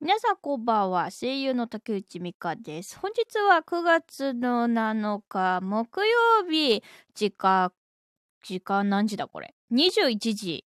[0.00, 1.10] 皆さんこんばんは。
[1.10, 2.96] 声優の竹内美香です。
[3.00, 6.84] 本日は9月の7日木曜日、
[7.16, 7.72] 時間、
[8.44, 10.64] 時間何時だこれ ?21 時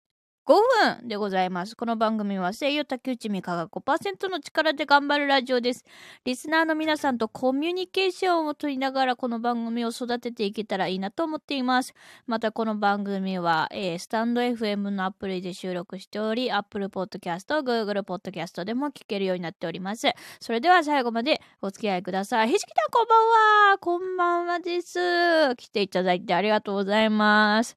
[0.48, 0.54] 5
[1.02, 1.76] 分でございます。
[1.76, 5.84] この番組は声優竹内美香が5%の力で頑張るラジオです。
[6.24, 11.92] リスナーの皆さんとコミュニケーションを取りながらこの番組を育てていけたらいいなと思っています。
[12.26, 20.08] またこの番組は、えースタンド FM のアプリで収録しており、Apple Podcast、Google Podcast でも聞けるようになっております。
[20.40, 22.48] それでは最後までお付き合いください。
[22.48, 25.54] ひじきたんこんばんはこんばんはです。
[25.56, 27.76] 来ていただいてありがとうございます。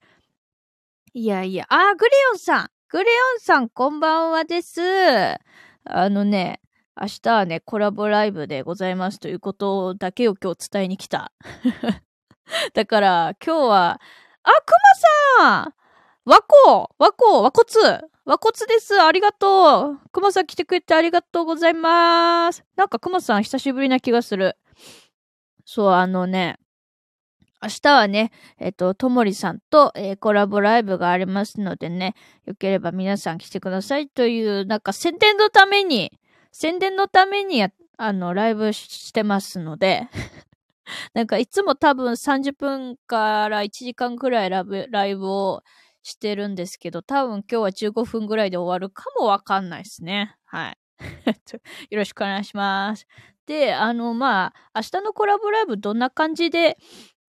[1.14, 2.70] いやいや、あ、グレヨンさん。
[2.88, 4.80] グレヨンさんこんばんはです。
[4.82, 6.62] あのね、
[6.96, 11.34] 明日はね、コラボライブでございますということだけを今日伝えに来た。
[12.74, 14.02] だから、今日は、
[14.44, 14.72] あ、く
[15.42, 15.74] まさん。
[16.24, 16.88] 和光。
[16.98, 17.42] 和光。
[17.44, 18.12] 和骨。
[18.24, 19.02] 和骨です。
[19.02, 20.10] ありがとう。
[20.14, 22.64] くまさん来てくれてありがとうございます。
[22.78, 24.56] なんかくまさん久しぶりな気がする。
[25.66, 26.58] そう、あのね、
[27.62, 36.12] 明日はね、えっと、ともりさんと、えーコラボライブがありますのでね、よければ皆さん来てくださいという、なんか宣伝のために、
[36.52, 40.08] 宣伝のためにや、あの、ライブしてますので、
[41.14, 45.64] なんかいつも多分30分から1時間くらいラブライブを
[46.04, 50.36] してるんですけど、多分今日は15分ぐらいで終わるかもわかんないですね。
[50.46, 50.78] はい。
[51.90, 53.08] よろしくお願いします。
[53.46, 56.78] で、あの、まあ、明日のコラボライブどんな感じで、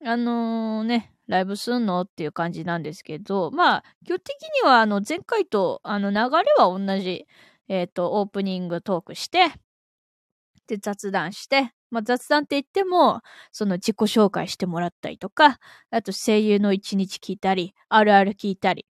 [0.04, 2.02] あのね、ライブすんの？
[2.02, 7.26] っていう感じなんですけど、まあ、基本的には、あの、前回と、あの、流れは同じ、
[7.68, 9.46] えっ、と、オープニングトークして、
[10.66, 13.20] で、雑談して、まあ、雑談って言っても、
[13.52, 15.58] その自己紹介してもらったりとか、
[15.90, 18.86] あと声優の一日聞いたり、あるある聞いたり、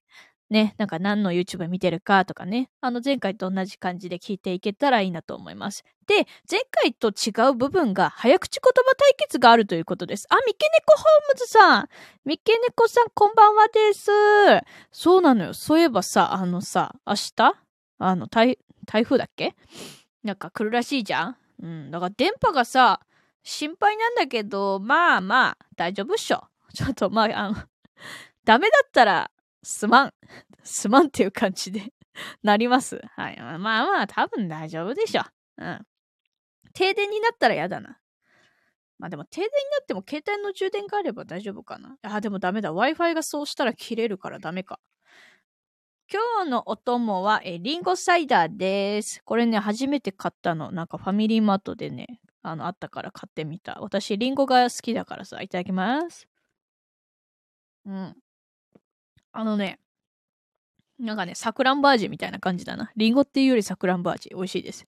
[0.53, 5.83] ね、なんか何の YouTube 見てるかとかね、あの前回と同じ感じで聞いていけたらいいなと思います。
[6.05, 10.27] で、前回と違う部分が早口言葉対決があるということです。
[10.29, 11.89] あ、三毛猫ホームズさん
[12.23, 14.11] 三毛猫さんこんばんはです。
[14.91, 15.53] そうなのよ。
[15.55, 17.55] そういえばさ、あのさ、明日？
[17.97, 19.55] あの、台、台風だっけ？
[20.23, 21.37] なんか来るらしいじゃん？
[21.63, 21.89] うん。
[21.89, 22.99] だから電波がさ、
[23.41, 26.43] 心配なんだけど、まあまあ、大丈夫っしょ。
[26.75, 27.55] ちょっとまあ、あの、
[28.45, 29.31] ダメだったら、
[29.63, 30.13] すまん。
[30.63, 31.93] すまんっていう感じで
[32.43, 33.01] なります。
[33.15, 33.37] はい。
[33.37, 35.23] まあまあ、多分大丈夫でしょ。
[35.57, 35.87] うん。
[36.73, 37.99] 停電になったら嫌だな。
[38.99, 41.97] まあでも停電になっても携帯の充電があれば大丈夫かな。
[42.03, 42.73] あ、でもダメだ。
[42.73, 44.79] Wi-Fi がそうしたら切れるからダメか。
[46.11, 49.21] 今日のお供は、え、リンゴサイダーです。
[49.23, 50.71] これね、初めて買ったの。
[50.71, 53.79] なんかファミリーマートでね、あの、あったから買ってみた。
[53.81, 56.27] 私、リンゴが好きだからさ、いただきます。
[57.85, 58.15] うん。
[59.33, 59.79] あのね、
[60.99, 62.91] なんかね、さくらんぼ味みたいな感じだな。
[62.95, 64.29] リンゴっていうよりさくらんぼ味。
[64.29, 64.87] 美味しいです。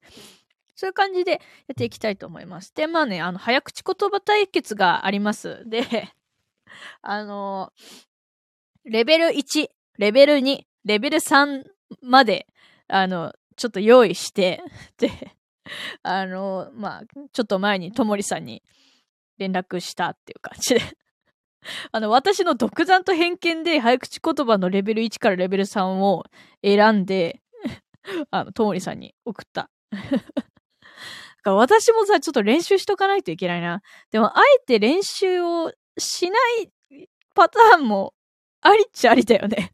[0.75, 1.38] そういう感じでや
[1.73, 2.73] っていきたいと思います。
[2.75, 5.63] で、まあね、あの、早口言葉対決があります。
[5.67, 5.83] で、
[7.01, 7.72] あの
[8.83, 11.63] レベル1、レベル2、レベル3
[12.01, 12.47] まで、
[12.88, 14.62] あの、ちょっと用意して、
[14.97, 15.35] で、
[16.03, 18.62] あの、まあ、ちょっと前にともりさんに
[19.38, 20.81] 連絡したっていう感じで。
[21.92, 26.24] あの、私の独断と偏見で早口言葉のレベル1からレベル3を
[26.64, 27.42] 選んで、
[28.31, 29.70] あの、ともりさんに送った。
[29.92, 33.81] だか私もさ、ちょっと練習しとかないといけないな。
[34.12, 36.72] でも、あえて練習をしない
[37.34, 38.14] パターンも
[38.62, 39.72] ありっちゃありだよね。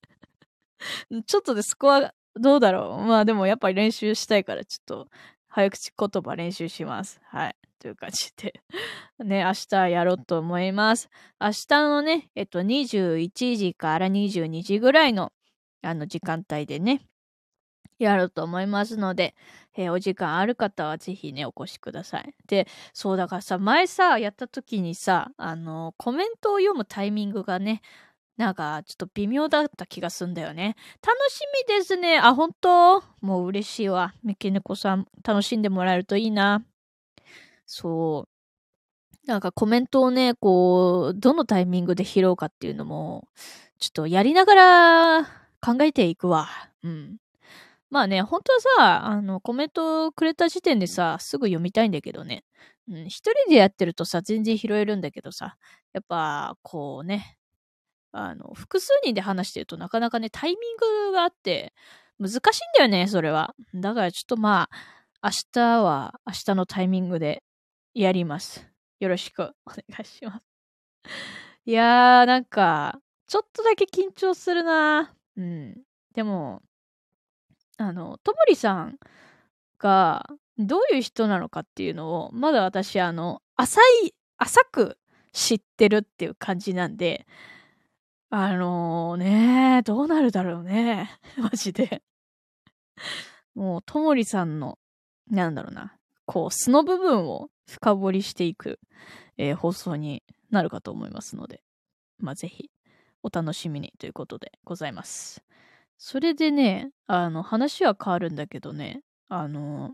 [1.26, 3.06] ちょっとでそこはどうだろう。
[3.06, 5.08] まあでもやっぱり練習したいから、ちょっと
[5.48, 7.22] 早口言葉練習します。
[7.24, 7.56] はい。
[7.82, 8.62] という感じで。
[9.20, 11.10] ね、明日やろうと思います。
[11.40, 15.34] 明日のね、えっと、21時から22時ぐらいの、
[15.82, 17.08] あの、時間帯でね、
[17.98, 19.36] やろうと思いますので、
[19.76, 22.36] えーお時間ある方はぜひね、お越しください。
[22.46, 27.82] で、そうだからさ、前さ、やった時にさ、あの、コメントを読むタイミングがね、
[28.38, 30.76] なんか、ちょっと微妙だった気がすんだよね。
[31.06, 32.18] 楽しみですね。
[32.18, 33.04] あ、本当？
[33.22, 34.14] もう嬉しいわ。
[34.24, 36.64] 三毛猫さん、楽しんでもらえるといいな。
[37.74, 39.28] そう。
[39.28, 43.30] なんかコメントをね、こう、どのタイミングで拾うかっていうのも、
[43.80, 45.24] ちょっとやりながら
[45.62, 46.50] 考えていくわ。
[46.84, 47.18] うん。
[47.90, 52.44] まあね、本当はさ、あの、コメントくれた時点でさ、すぐ読みたいんだけどね。
[52.90, 55.56] うん、一人でやってるとさ、全然拾えるんだけどさ、
[55.94, 57.38] やっぱ、こうね、
[58.12, 60.78] あの、複数人で話してるとなかなかね、タイミン
[61.10, 61.74] グがあって、
[62.20, 62.42] 難しいん
[62.78, 63.56] だよね、それは。
[63.76, 64.92] だからちょっとまあ、
[65.24, 67.44] 明日は明日のタイミングで
[67.94, 68.66] やります。
[69.00, 70.44] よろしくお願いします。
[71.66, 75.82] いやー、なんか、ちょっとだけ緊張するなうん。
[76.14, 76.62] でも、
[77.78, 79.00] あの、ともりさん
[79.78, 84.98] が、どういう人なのかっていうのを、まだ私、あの、浅い、浅く
[85.34, 87.26] 知ってるっていう感じなんで、
[88.30, 91.20] あのー、ねどうなるだろうね。
[91.38, 92.02] マジで。
[93.56, 94.78] もう、ともりさんの、
[95.30, 98.80] なんだろうな、こう、素の部分を深掘りしていく、
[99.38, 101.64] えー、放送になるかと思いますので、
[102.20, 102.70] まあ、ぜひ、
[103.24, 105.44] お楽しみにということでございます。
[105.98, 109.92] それでね、あの、話は変わるんだけどね、あの、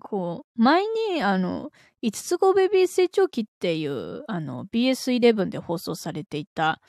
[0.00, 0.82] こう、前
[1.12, 1.70] に、あの、
[2.02, 6.80] 5つ子ベビー成長期っていう、あの、BS11 で放送されていた、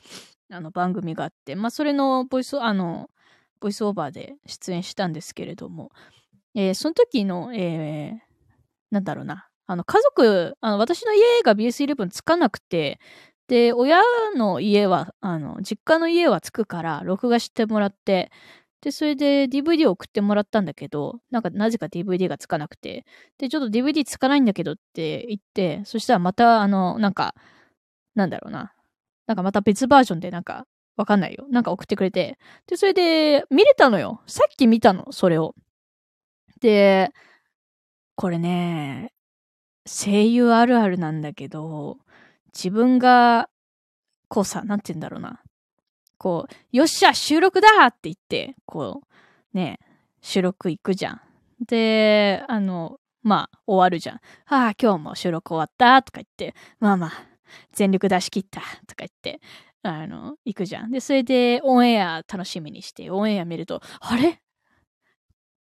[0.50, 3.08] あの、番組があって、まあ、それのボイス、あの、
[3.60, 5.90] ボイスオーバーで出演したんですけれども、
[6.54, 8.25] えー、その時の、えー、
[8.90, 12.98] なんだろうな、あの、家族、あの、私の家が BS11 つかなくて、
[13.48, 14.02] で、親
[14.36, 18.30] の家は、あの、実家の家はつくから、録画してもらって、
[18.82, 23.04] で、それで DVD を送ってもらったんだけど、なんかなぜか DVD がつかなくて、
[23.38, 27.34] で、ちょっと DVD つかないんだけどって言って、そしたらまた、あの、なんか、
[28.14, 28.74] なんだろうな。
[29.26, 30.66] なんかまた別バージョンでなんか、
[30.96, 31.46] わかんないよ。
[31.50, 32.38] なんか送ってくれて。
[32.68, 34.22] で、それで、見れたのよ。
[34.26, 35.54] さっき見たの、それを。
[36.60, 37.10] で、
[38.16, 39.12] これね、
[39.86, 41.98] 声優あるあるなんだけど、
[42.52, 43.48] 自分が、
[44.28, 45.42] こうさ、なんて言うんだろうな。
[46.18, 49.02] こう、よっしゃ、収録だって言って、こ
[49.54, 49.78] う、ね、
[50.22, 51.20] 収録行くじゃん。
[51.66, 54.16] で、あの、まあ、終わるじゃん。
[54.46, 57.12] ああ、今日も収録終わったとか言って、まあまあ、
[57.72, 59.40] 全力出し切ったとか言って、
[59.82, 60.90] あの、行くじゃん。
[60.90, 64.40] で、それでオンエア楽しみにして、オンエア見ると、あれ？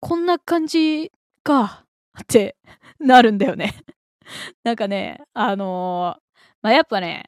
[0.01, 1.11] こんな感じ
[1.43, 1.86] か
[2.23, 2.57] って
[2.99, 3.75] なるんだよね
[4.65, 6.21] なんかね、あのー、
[6.63, 7.25] まあ、やっぱね、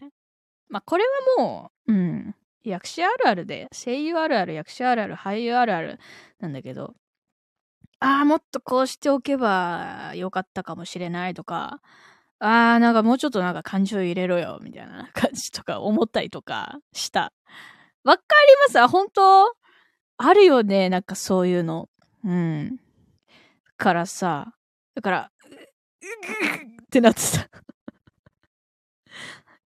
[0.68, 1.04] まあ、これ
[1.38, 5.98] はもう、うん、役者あるあるで、声優あるある、役者あるある、俳優あるある
[6.40, 6.94] なんだけど、
[8.00, 11.80] ああ、もっとこうしておけばよかったかもしれないとか、
[12.40, 17.32] ああ、なんかもうちょっとなんか感情入れろよ、みたいな感じとか思ったりとかした。
[18.04, 18.78] わかります？
[18.80, 19.52] あ本当？
[20.18, 21.88] あるよね、なんかそういうの。
[22.24, 22.80] うん。
[23.76, 24.54] からさ、
[24.98, 25.30] だから、
[26.82, 27.48] ってなってた。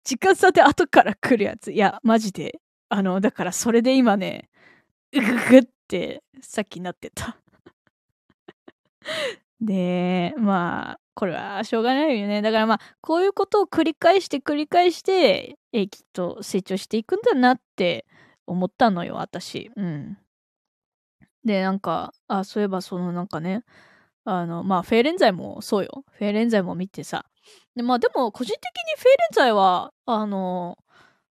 [0.04, 1.72] 時間差で後から来るやつ。
[1.72, 2.60] いや、マジで。
[2.90, 4.50] あの、だからそれで今ね、
[5.10, 7.38] うぐぐってさっきなってた。
[9.62, 12.42] で、まあ、これはしょうがないよね。
[12.42, 18.04] だからまあ、こういうことを繰り返して繰り返して、えきっと成長していくんだなって
[18.46, 19.70] 思ったのよ、私。
[19.76, 20.18] うん。
[21.42, 23.64] で、なんか、あ、そういえばそのなんかね、
[24.24, 26.04] あの、まあ、フェーレンザイもそうよ。
[26.12, 27.24] フェーレンザイも見てさ。
[27.74, 30.78] で、まあ、でも、個人的にフェーレンザイは、あの、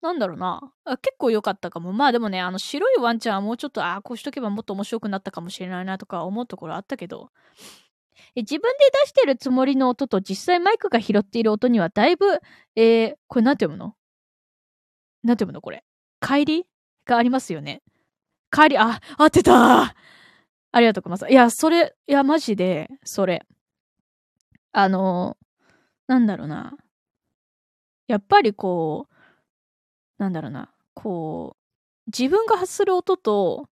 [0.02, 0.62] なんだろうな。
[1.02, 1.92] 結構良かったかも。
[1.92, 7.32] まあでもね、あの白いワンちゃんはもうちょっと、ああ、こうしとけばもっと面白くなったかもしれないなとか思うところあったけど、
[8.36, 12.40] 自分で出してるつもりの音と実際マイクが拾っている音にはだいぶ、
[12.76, 13.96] えー、これなんて読むの？
[15.24, 15.84] なんて読むのこれ？
[16.22, 16.66] 帰り？
[17.06, 17.82] がありますよね。
[18.52, 19.96] 帰り、あ、合ってた
[20.76, 21.32] ありがとうございます。
[21.32, 23.46] いや、それ、いや、マジで、それ。
[24.74, 25.38] あの、
[26.06, 26.76] なんだろうな。
[28.08, 29.16] やっぱりこう、
[30.22, 30.74] なんだろうな。
[30.94, 33.70] こう、自分が発する音と、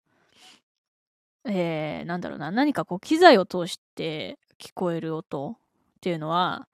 [1.44, 2.50] えー、なんだろうな。
[2.50, 5.56] 何かこう、機材を通して聞こえる音っ
[6.00, 6.68] ていうのは、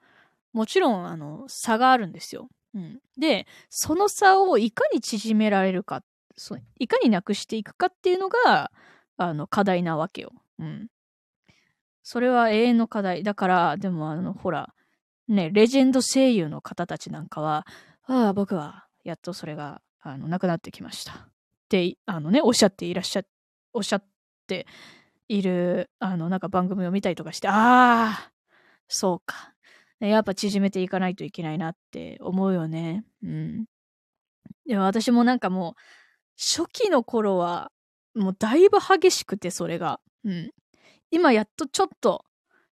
[0.52, 2.48] もちろん、あの、差があるんですよ。
[2.74, 3.00] うん。
[3.18, 6.04] で、その差をいかに縮められるか、
[6.78, 8.70] いかになくしていくかっていうのが、
[9.20, 10.32] あの、課題なわけよ。
[10.58, 10.88] うん。
[12.02, 13.22] それは永遠の課題。
[13.22, 14.72] だから、でもあの、ほら、
[15.28, 17.66] ね、レジェンド声優の方たちなんかは、
[18.06, 21.12] ああ、僕は、やっとそれが、あの、なくなってきました。
[21.12, 21.16] っ
[21.68, 23.22] て、あのね、おっしゃっていらっしゃ、
[23.74, 24.04] おっしゃっ
[24.46, 24.66] て
[25.28, 27.52] いる、あの、なんか番組を見たりとかして、あ
[28.12, 28.32] あ、
[28.88, 29.52] そうか。
[30.00, 33.04] やっぱ縮めていかないといけないなって思うよね。
[33.22, 33.66] うん。
[34.66, 35.74] でも私もなんかもう、
[36.38, 37.70] 初期の頃は、
[38.14, 40.00] もうだいぶ激しくて、それが。
[40.24, 40.50] うん。
[41.10, 42.24] 今やっとちょっと、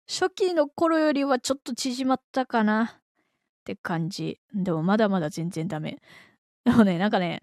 [0.09, 3.03] 初期の頃よりはちょっと縮まったかなっ
[3.65, 4.41] て感じ。
[4.55, 5.99] でもまだまだ全然ダメ。
[6.65, 7.43] でもね、なんかね、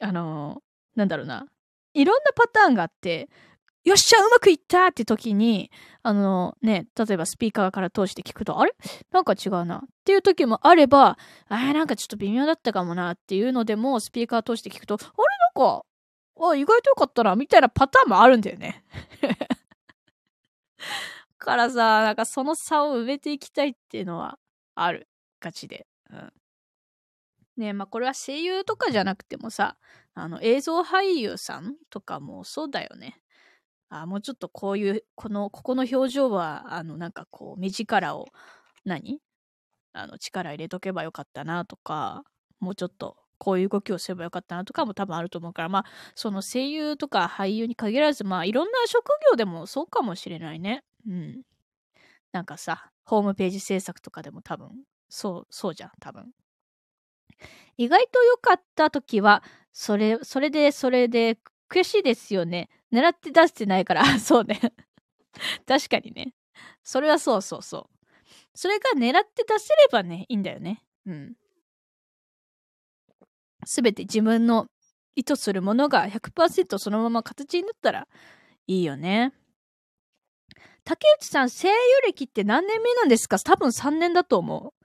[0.00, 1.46] あのー、なんだろうな。
[1.94, 3.28] いろんなパターンがあって、
[3.84, 5.70] よっしゃ、うまくいったって時に、
[6.02, 8.74] あのね、例えばスピーカーから通して聞くと、あれ？
[9.12, 15.04] なんか違うなっていう時もあれば、あれなんかちょっと微妙だったかもなっていうのでも、スピーカー通して聞くと、あれ？
[15.04, 15.84] なんか、
[16.40, 18.84] あ、意外と良かったな、みたいなパターンもあるんだよね。
[21.38, 24.38] からさ、なんかその差を埋めていきたいっていうのは
[24.74, 25.08] ある。
[25.40, 25.86] ガチで。
[26.10, 26.32] うん。
[27.56, 29.76] ねまあこれは声優とかじゃなくてもさ、
[30.14, 33.20] あの映像俳優さんとかもそうだよね。
[33.90, 38.26] あ、もうちょっとこういう、この、ここの表情は、あの、なんかこう、目力を、
[38.84, 39.20] 何？
[39.94, 42.24] あの、力入れとけばよかったなとか、
[42.60, 50.84] もうちょっと、こういう動きをすればよかったなとかも多分あると思うから、まあ、その声優とか俳優に限らず、まあ、いろんな職業でもそうかもしれないね。
[51.06, 51.42] うん。
[52.32, 54.70] なんかさ、ホームページ制作とかでも多分、
[55.08, 56.32] そう、そうじゃん、多分。
[57.76, 61.38] 意外と良かった時は、それ、それで、それで、
[61.68, 62.68] 悔しいですよね。
[62.92, 64.60] 狙って出してないから、 そうね。
[65.66, 66.34] 確かにね。
[66.82, 68.06] それはそうそうそう。
[68.54, 70.84] それが狙って出せればね、いいんだよね。
[71.06, 71.34] うん。
[73.66, 74.66] すべて自分の
[75.16, 78.08] 意図するものが100%そのまま形になったら
[78.66, 79.32] いいよね。
[80.84, 81.74] 竹内さん、声優
[82.06, 83.38] 歴って何年目なんですか？
[83.38, 84.84] 多分3年だと思う。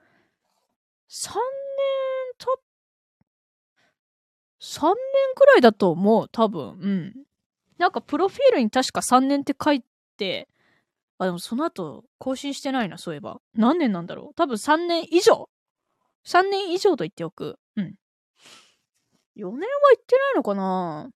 [1.09, 1.41] 3年
[2.37, 2.45] た、
[4.61, 4.95] 3年
[5.35, 6.29] くらいだと思う。
[6.31, 6.79] 多分。
[6.79, 7.15] うん。
[7.77, 9.83] なんか、プロフィールに確か3年って書い
[10.17, 10.47] て、
[11.17, 13.41] あ、でもその後、更新してないな、そういえば。
[13.53, 14.33] 何年なんだろう？
[14.35, 15.49] 多分3年以上
[16.25, 17.57] ?3 年以上と言っておく。
[17.75, 17.95] うん。
[19.35, 21.09] 4年は行ってないのかな？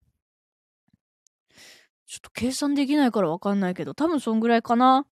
[2.05, 5.07] ちょっと計算できないからわかんないけど、多分そんぐらいかな。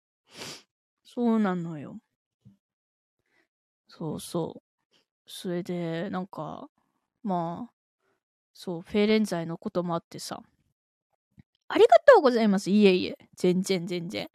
[1.04, 1.98] そうなのよ。
[3.88, 4.62] そうそう。
[5.26, 6.68] それで、なんか、
[7.22, 7.72] まあ、
[8.52, 10.42] そう、フェーレン剤のこともあってさ。
[11.68, 12.70] ありがとうございます。
[12.70, 13.16] いえいえ。
[13.36, 14.28] 全然全然。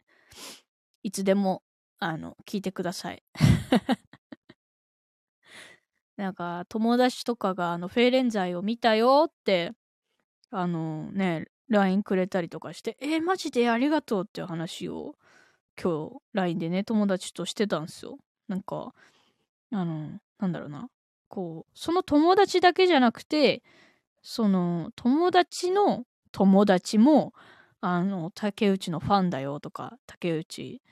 [1.02, 1.62] いつでも、
[1.98, 3.22] あの、聞いてください。
[6.16, 9.72] なんか、友達とかが、あの、フェーレン剤を見たよって、
[10.50, 15.16] あのね、LINE くれたりとかして、えー、マジでありがとうっていう話を
[15.80, 18.18] 今日 LINE でね、友達としてたんですよ。
[18.48, 18.94] なんか、
[19.72, 20.88] あの、なんだろうな。
[21.28, 23.62] こう、その友達だけじゃなくて、
[24.22, 27.32] その友達の友達も、
[27.80, 30.82] あの、竹内のファンだよとか、竹内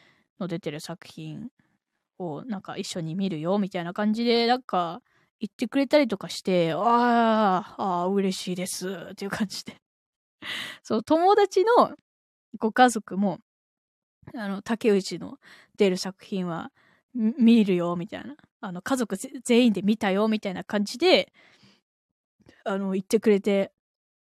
[0.40, 1.49] の出てる作品
[2.19, 5.02] をなんか一緒に見るよみたいな感じで、なんか
[5.41, 9.76] 言ってくれたりとかして、ああ、嬉しいですっていう感じで
[10.83, 11.95] そう、友達の
[12.59, 13.41] ご家族も、
[14.35, 15.38] あの、竹内の
[15.76, 16.73] 出る作品は
[17.14, 18.37] 見るよ、みたいな。
[18.61, 21.33] あの、家族全員で見たよ、みたいな感じで、
[22.64, 23.73] あの、言ってくれて、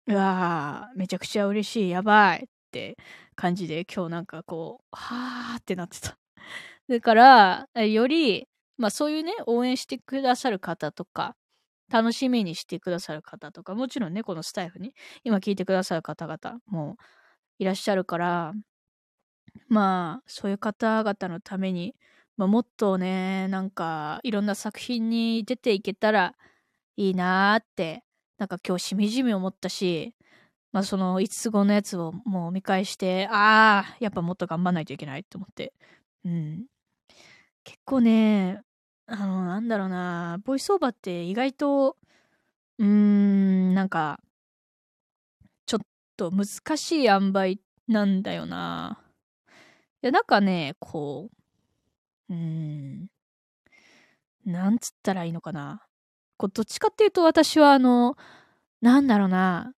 [0.07, 2.97] うわー、めちゃくちゃ嬉しい、やばいって
[3.35, 6.17] 感じで、今日なんかこう、はーってなってた。
[6.89, 11.35] だから、より、まあそういうね、応援してくださる方とか、
[11.91, 16.97] 楽しみにしてくださる方とか、もちろんね、このスタイフに今聞いてくださる方々も
[17.59, 18.53] いらっしゃるから、
[19.67, 21.95] まあ、そういう方々のために、
[22.37, 26.35] まあ、もっとね、なんか、いろんな作品に出ていけたら
[26.97, 28.03] いいなーって、
[28.37, 30.15] なんか今日しみじみ思ったし、
[30.71, 35.73] まあその5つ後のやつをもう見返して、ああ、やっぱもっと頑張んないといけないって思って。
[36.25, 36.65] うん。
[37.63, 38.61] 結構ね、
[39.07, 41.97] あの、なんだろうな、ボイスオーバーって意外と、
[42.79, 44.21] うーん、なんか、
[45.65, 45.79] ちょっ
[46.17, 48.99] と難しい塩梅なんだよな。
[50.01, 51.29] いや、なんかね、こ
[52.29, 53.07] う、うーん、
[54.45, 55.81] なんつったらいいのかな。
[56.37, 58.15] こう、どっちかっていうと私はあの、
[58.81, 59.73] なんだろうな、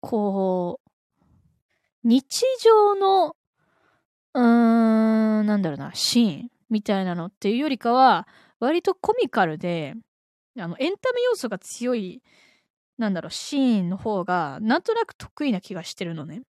[0.00, 0.90] こう、
[2.04, 3.34] 日常の、
[4.34, 8.26] うーん、なんだろうな、シーンみたいなのっていうよりかは、
[8.58, 9.94] 割とコミカルで、
[10.58, 12.22] あの、エンタメ要素が強い、
[12.98, 16.42] なんだろう、シーンの方が、なんとなく得意な気がしてるのね。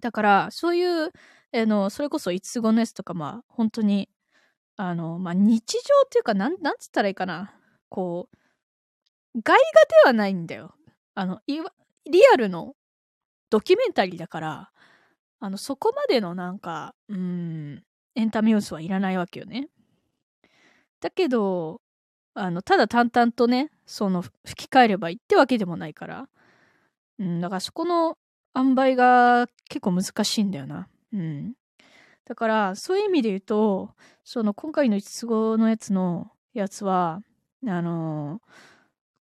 [0.00, 1.12] だから、そういう、
[1.54, 4.10] あの、それこそ、いつごのやつとか、まあ、本当に、
[4.76, 7.54] あの、まあ、日常っていうか、なん、なんつったらいいかな。
[7.88, 8.36] こう、
[9.42, 9.60] 外画で
[10.06, 10.74] はないんだよ。
[11.14, 11.60] あの、リ
[12.32, 12.74] アルの
[13.50, 14.70] ドキュメンタリーだから、
[15.40, 17.82] あの、そこまでのなんか、うん、
[18.16, 19.68] エンタメ要素はいらないわけよね。
[21.00, 21.80] だけど、
[22.34, 26.28] あの、ただ淡々とね、その、吹き替えればいいってわけでもないから。
[27.18, 28.18] うん、だからそこの
[28.56, 30.88] 塩梅が結構難しいんだよな。
[31.12, 31.54] うん。
[32.24, 33.90] だから、そういう意味で言うと、
[34.24, 37.20] その、今回の一つ語のやつのやつは、
[37.66, 38.40] あの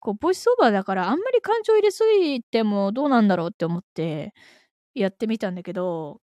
[0.01, 4.35] こう、ボイスオーバーだから、あんまり感情入れすぎてもどうなんだろうって思って、
[4.95, 6.21] やってみたんだけど、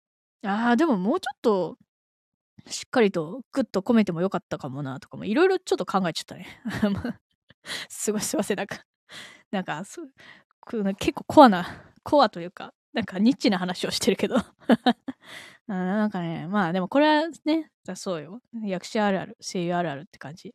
[0.44, 1.78] ああ、でももうちょっと、
[2.70, 6.46] しっかりとグッと込めてもよかったかもなとかもいろいろちょっと考えちゃったね。
[7.88, 8.56] すごいすいません。
[8.56, 8.84] なんか、
[9.50, 10.02] なんか、そ
[10.98, 11.66] 結構コアな、
[12.02, 14.36] コアというか、なんかニッチな話をしてるけど
[15.66, 18.40] なんかね、まあでもこれはね、そうよ。
[18.62, 20.54] 役者あるある、声優あるあるって感じ。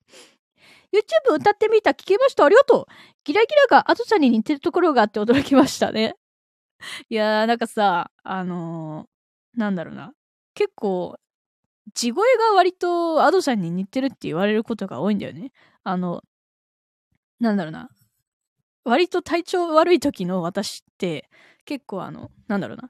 [0.91, 2.85] YouTube 歌ってみた、聞きました、ありがとう。
[3.23, 6.15] ギラギラがアトちゃんに似てるところがあって驚きましたね。
[7.09, 10.13] いやー、なんかさ、あのー、なんだろうな。
[10.53, 11.17] 結構、
[11.93, 15.51] 地声が割とアドさんに似てるって言われることが多いんだよね。
[15.83, 16.23] あの、
[17.39, 17.89] なんだろうな。
[18.85, 21.29] 割と体調悪い時の私って
[21.65, 22.89] 結構あの、なんだろうな。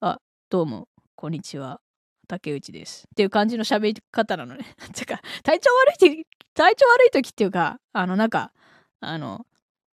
[0.00, 1.80] あ、どうも、こんにちは。
[2.28, 3.06] 竹内です。
[3.10, 4.64] っていう感じの喋り方なのね。
[4.94, 8.52] てか、体調悪い時、体調悪い時っていうか、あの、なんか、
[9.00, 9.46] あの、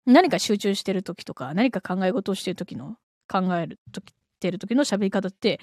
[0.07, 2.97] 何か集中してる時とか、何か考え事をしてる時の、
[3.29, 5.61] 考える時、てる時の喋り方って、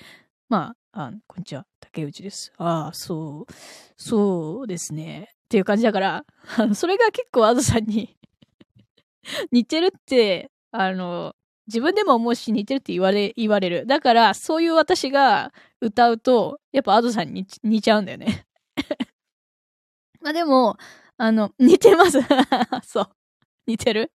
[0.50, 2.52] まあ、あこんにちは、竹内です。
[2.58, 3.54] ああ、そう、
[3.98, 5.28] そうですね。
[5.32, 6.26] っていう感じだから、
[6.58, 8.18] あ のそれが結構アドさんに
[9.52, 11.36] 似てるって、あの、
[11.68, 13.86] 自分でも思うし似てるって言われ、言われる。
[13.86, 18.48] だから、そういう私が歌うと、やっぱアドさんに似ちゃうんだよね
[20.20, 20.78] まあでも、
[21.18, 22.18] あの、似てます
[22.84, 23.10] そう。
[23.68, 24.12] 似てる？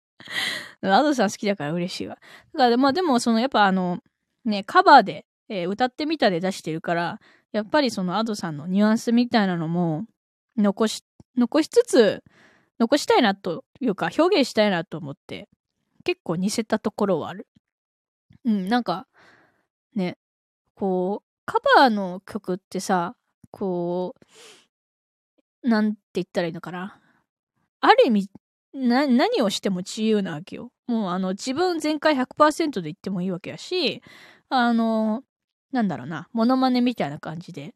[0.82, 2.18] アドさん好きだから嬉しいわ。
[2.52, 3.98] だから、まあでも、その、やっぱあの、
[4.44, 7.20] ね、カバーで、えー、歌ってみたで出してるから、
[7.52, 10.06] やっぱりそのアドさんのニュアンスみたいなのも、
[10.56, 11.04] 残し、
[11.36, 12.22] 残しつつ、
[12.78, 15.48] 残したいなというか、表現したいなと思って、
[16.04, 17.48] 結構似せたところはある。
[18.44, 19.08] うん、なんか、
[19.94, 20.16] ね、
[20.76, 23.16] こう、カバーの曲ってさ、
[23.50, 24.14] こ
[25.64, 27.00] う、なんて言ったらいいのかな。
[27.80, 28.30] ある意味、
[28.72, 30.70] な、何をしても自由なわけよ。
[30.86, 34.00] もうあの、自分全開100%で言ってもいいわけやし、
[34.48, 35.24] あの、
[35.72, 37.74] なんだろうな、モノマネみたいな感じで、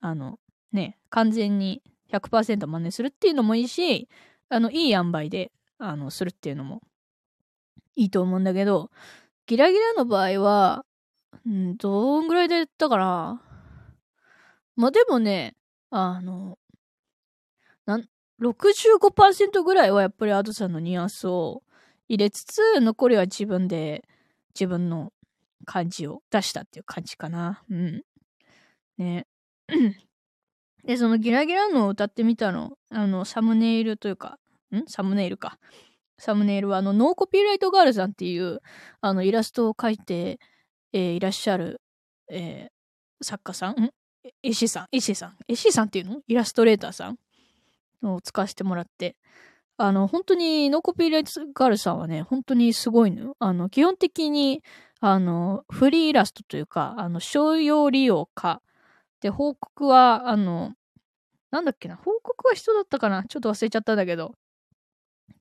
[0.00, 0.38] あの、
[0.72, 1.82] ね、完全に
[2.12, 4.08] 100%真似するっていうのもいいし、
[4.48, 6.82] あの、いい塩梅で、あの、するっていうのも
[7.96, 8.90] いいと思うんだけど、
[9.46, 10.84] ギラギラの場合は、
[11.48, 13.42] んどんぐらいで言ったかな。
[14.76, 15.56] まあ、でもね、
[15.90, 16.58] あの、
[17.86, 18.08] なん、
[18.40, 21.62] 65%ぐらいはやっぱりアドさんのニュアンスを
[22.08, 24.04] 入れつつ、残りは自分で
[24.54, 25.12] 自分の
[25.64, 27.62] 感じを出したっていう感じかな。
[27.70, 28.02] うん。
[28.98, 29.26] ね。
[30.84, 34.38] で、そのギラギラのを歌ってみたの、あの、サムネイルというか、
[34.74, 34.84] ん？
[34.86, 35.58] サムネイルか。
[36.18, 38.60] サムネイルは、あの、ノーコピーライトガールさんっていう、
[39.00, 40.38] あの、イラストを描いて、
[40.92, 41.80] えー、いらっしゃる、
[42.30, 43.80] えー、作家さん？
[43.80, 43.90] ん？
[44.42, 46.20] 石さん石さん石さんっていうの？
[46.26, 47.18] イラストレーターさん
[48.02, 49.16] を使わせてもらって。
[49.76, 53.36] あの、本当に、ノーコピーライトガールさんはね、本当にすごいのよ。
[53.40, 54.62] あの、基本的に、
[55.06, 58.62] あの、フリーイラストというか、あの、商用利用か。
[59.20, 60.72] で、報告は、あの、
[61.50, 63.24] なんだっけな、報告は人だったかな？
[63.24, 64.34] ちょっと忘れちゃったんだけど。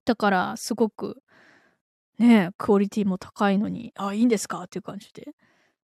[0.06, 1.22] だから、すごく、
[2.20, 4.64] ねクオリティも高いのに、あ、いいんですか？
[4.64, 5.34] っていう感じで。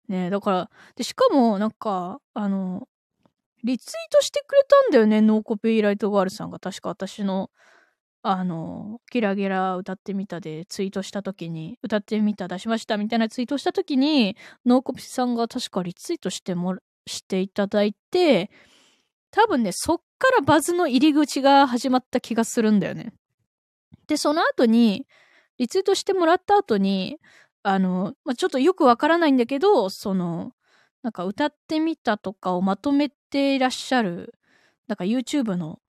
[0.10, 2.88] ねだから、で、しかも、なんか、あの、
[3.64, 6.60] リツイートしてくれたんだよね、ノーコピーライトガールさんが。
[6.60, 7.52] 確か私の、
[8.22, 18.52] あの、ギラギラ歌ってみたでツイートした時に、歌ってみた出しましたみたいなツイートした時に、ノーコピさんが確かリツイートしてもら、していただいて、
[19.32, 23.14] 多分ね、そっからバズの入り口が始まった気がするんだよね。
[24.08, 25.06] で、その後に、
[25.58, 27.18] リツイートしてもらった後に、
[27.64, 30.52] あの、まあ、ちょっとよくわからないんだけど、その、
[31.04, 34.34] なんか歌ってみたとかをまとめていらっしゃる、
[34.88, 35.80] なんか YouTube の、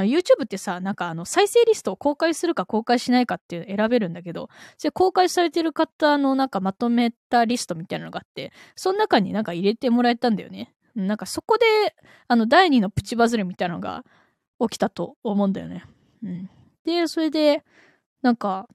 [0.00, 10.74] YouTube ってさ、なんかあの再生リストを公開するか公開しないかっていう選べるんだけど、それ公開されてる方のなんかまとめたリストみたいなのがあって、その中になんか入れてもらえたんだよね。
[10.94, 11.64] なんかそこで、
[12.28, 14.04] あの第2のプチバズりみたいなのが
[14.60, 15.84] 起きたと思うんだよね。
[16.22, 16.50] うん。
[16.84, 17.62] で、それで、
[18.22, 18.68] なんか、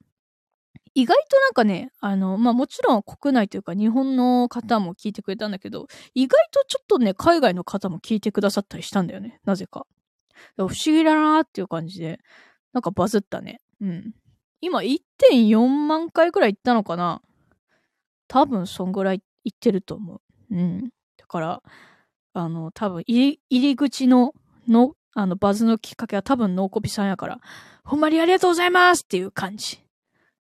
[0.93, 9.39] 意外となんかね、あの、まあ、もちろん国内というか日本の方も聞いてくれたんだけど、意外とちょっとね、海外の方も聞いてくださったりしたんだよね。
[9.45, 9.86] なぜか。
[10.56, 12.19] 不思議だなーっていう感じで、
[12.73, 13.62] なんかバズったね。
[13.82, 14.13] うん。
[14.62, 17.21] 今1.4万回くらい行ったのかな
[18.28, 20.21] 多分そんぐらい行ってると思う。
[20.56, 20.89] うん。
[21.17, 21.63] だから、
[22.34, 24.34] あの、多分入り口の、
[24.67, 27.39] の、あの、バズのきっかけは多分ノーコピさんやから、
[27.84, 29.84] ほんまにありがとうございますっていう感じ。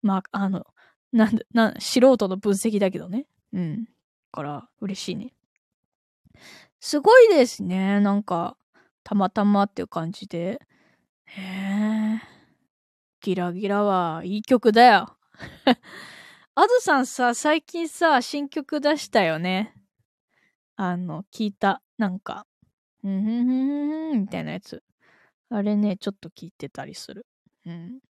[0.02, 0.66] まあ、あの、
[1.12, 3.26] なん、な、素人の分析だけどね。
[3.52, 3.88] うん。
[4.32, 5.34] から、嬉しいね。
[6.80, 8.00] すごいですね。
[8.00, 8.56] なんか、
[9.08, 10.60] たまたまっていう感じで。
[11.24, 12.20] へえ。
[13.22, 15.16] ギラギラはいい曲だよ。
[16.54, 19.74] あずさんさ、最近さ、新曲出したよね。
[20.76, 21.80] あの、聞いた。
[21.96, 22.46] なんか、
[23.00, 24.82] ふんふんふんふんみたいなやつ。
[25.48, 27.26] あれね、ちょっと聞いてたりする。
[27.64, 28.00] うん。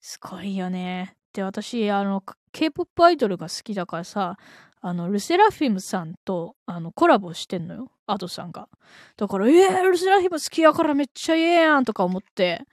[0.00, 1.16] すごいよね。
[1.32, 4.36] で、私、あの、K-POP アイドルが好きだからさ、
[4.80, 7.92] あの、ルセラフィムさんと、あの、コラボしてんのよ。
[8.06, 8.68] アドさんが。
[9.16, 12.64] だから、えー、ルセラフィム好きやからめっちゃええやんとか思って、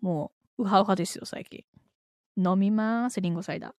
[0.00, 1.64] もう、ウハウハですよ、最近。
[2.36, 3.70] 飲みまーす、リンゴサイダー。
[3.72, 3.74] っ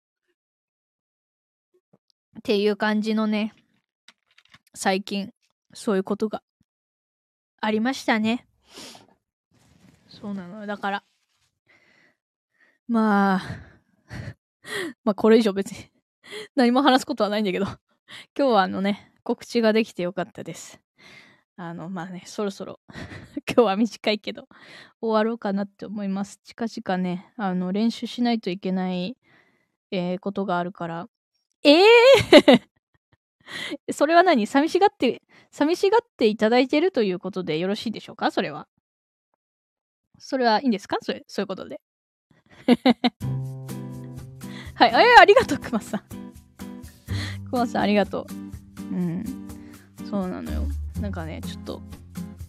[2.42, 3.54] ていう感じのね、
[4.74, 5.32] 最近、
[5.72, 6.42] そういうことが
[7.60, 8.46] ありましたね。
[10.08, 10.66] そうなの。
[10.66, 11.04] だから、
[12.86, 13.75] まあ、
[15.04, 15.90] まあこれ以上別に
[16.56, 17.78] 何も話すことはないんだけど今
[18.36, 20.80] 日はあのね、告知ができてよかったです。
[21.56, 22.80] あの、まあね、そろそろ
[23.50, 24.46] 今日は短いけど、
[25.00, 26.38] 終わろうかなって思います。
[26.44, 29.16] 近々ね、あの、練習しないといけない、
[29.90, 31.08] えー、ことがあるから。
[31.64, 34.46] ええー、それは何？
[34.46, 38.30] 寂しがって、寂しがっていただいてるということでよろしいでしょうか？
[38.30, 38.68] それは。
[40.18, 40.98] それはいいんですか？
[41.00, 41.80] それ、そういうことで。
[44.76, 46.00] はい、えー、ありがとう、くまさん。
[47.48, 48.26] くまさん、ありがと
[48.92, 48.94] う。
[48.94, 49.24] うん。
[50.04, 50.64] そうなのよ。
[51.00, 51.82] なんかね、ちょっと、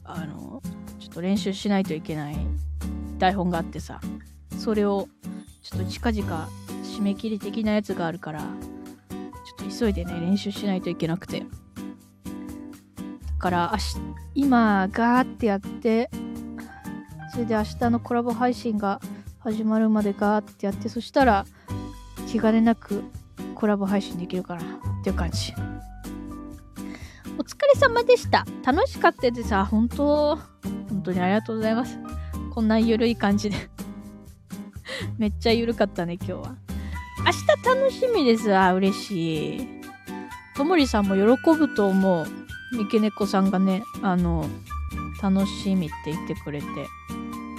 [0.03, 0.61] あの、
[0.99, 2.37] ちょっと練習しないといけない
[3.17, 4.01] 台本があってさ、
[4.59, 5.07] それを、
[5.61, 6.49] ちょっと近々
[6.83, 11.39] 締め切り的なやつがあるから、ちょっと急いでね、練習しないといけなくて。
[11.39, 11.45] だ
[13.39, 13.73] から、
[14.35, 16.09] 今、ガーってやって、
[17.31, 18.99] それで明日のコラボ配信が
[19.39, 21.45] 始まるまでガーってやって、そしたら、
[22.27, 23.03] 気兼ねなく
[23.55, 25.53] コラボ配信できるかなっていう感じ。
[27.37, 28.45] お疲れ様でした。
[28.65, 29.55] 楽しかったです。
[29.55, 30.35] あ、本当
[30.89, 31.97] 本当にありがとうございます。
[32.53, 33.55] こんなゆるい感じで
[35.17, 36.55] めっちゃゆるかったね、今日は。
[37.25, 38.55] 明日楽しみです。
[38.55, 39.67] あ、嬉しい。
[40.55, 42.25] ともりさんも喜ぶと思う。
[42.73, 44.49] 三毛猫さんがね、あの、
[45.21, 46.65] 楽しみって言ってくれて、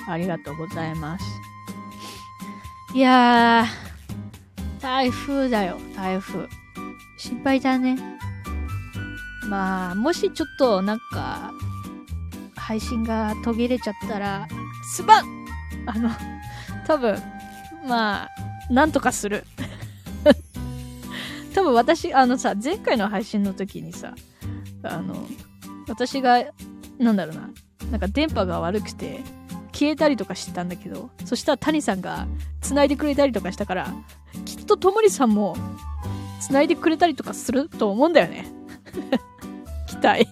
[0.09, 1.25] ありがとうございます。
[2.95, 3.88] いやー、
[4.81, 6.49] 台風だよ、台風。
[7.17, 7.99] 心配だね。
[9.49, 11.53] まあ、もしちょっとなんか、
[12.57, 14.47] 配信が途切れちゃったら、
[14.95, 15.47] すまん
[15.87, 16.11] あの、
[16.87, 17.17] 多分、
[17.87, 18.29] まあ、
[18.71, 19.45] なんとかする。
[21.55, 24.15] 多分私、あのさ、前回の配信の時にさ、
[24.83, 25.27] あの、
[25.89, 26.45] 私が、
[26.99, 27.51] なんだろうな、
[27.91, 29.23] なんか電波が悪くて、
[29.79, 32.27] 消えたりとかしてたんだけど、そしたら谷さんが
[32.61, 33.95] 繋いでくれたりとかしたから、
[34.45, 35.57] きっとともりさんも
[36.41, 38.47] 繋いでくれたりとかすると思うんだよね。
[39.87, 40.27] 期待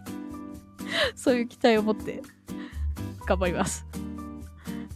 [1.15, 2.23] そういう期待を持って
[3.25, 3.87] 頑張ります。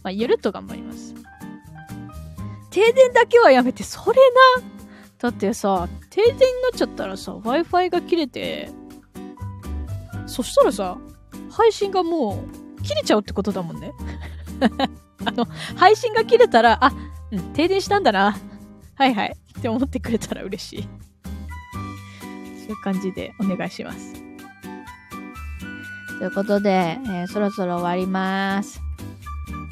[0.03, 1.15] まあ、ゆるっと頑張ります。
[2.71, 4.19] 停電だけはやめて、それ
[4.57, 4.63] な。
[5.17, 8.69] だってさ、停電になっちゃったらさ、Wi-Fi が切れて、
[10.25, 10.97] そしたらさ、
[11.49, 12.43] 配信がも
[12.79, 13.93] う切れちゃうってことだもんね。
[15.25, 15.45] あの、
[15.75, 16.91] 配信が切れたら、あ、
[17.31, 18.37] うん、停電したんだな。
[18.95, 19.35] はいはい。
[19.57, 20.81] って思ってくれたら嬉しい。
[20.83, 24.13] そういう感じでお願いします。
[26.19, 28.79] ということで、えー、そろそろ終わります。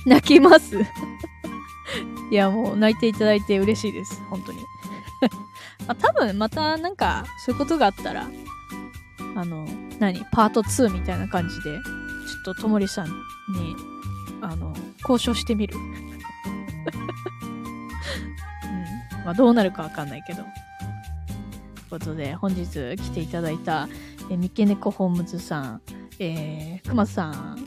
[0.05, 0.77] 泣きます
[2.31, 4.19] いや、もう泣いていただいて嬉しいです。
[4.29, 4.59] 本当に。
[5.87, 8.27] まあ、多分またなんか、そういうことがあったら、
[9.35, 9.67] あの、
[9.99, 10.25] 何？
[10.31, 13.75] パート2みたいな感じで、ちょっとともりさんに、
[14.41, 15.75] あの、交渉してみる。
[15.77, 15.83] うん。
[19.25, 20.43] まあ、どうなるかわかんないけど。
[20.43, 23.87] ということで、本日来ていただいた、
[24.29, 25.81] え三毛猫ホームズさん、
[26.19, 27.57] えー、くまさん、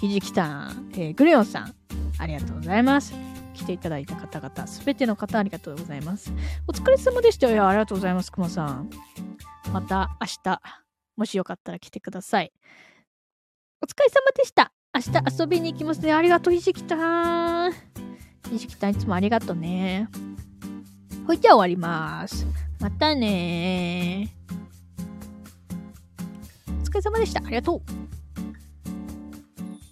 [0.00, 1.74] ひじきたん、えー、グレオンさん、
[2.18, 3.14] ありがとうございます。
[3.54, 6.32] 来ていただいた方々、すべての方ありがとうございます。
[6.66, 7.66] お疲れ様でしたよ。
[7.66, 8.90] ありがとうございます、くまさん。
[9.72, 10.60] また明日、
[11.16, 12.52] もしよかったら来てください。
[13.80, 14.75] お疲れ様でした。
[14.96, 16.14] 明日遊びに行きますね。
[16.14, 17.72] ありがとう、ひじきたん。
[18.50, 20.08] ひじきたん、いつもありがとうね。
[21.26, 22.46] ほいじゃあ終わります。
[22.80, 26.82] またねー。
[26.82, 27.42] 疲れ様でした。
[27.44, 28.05] ありがとう。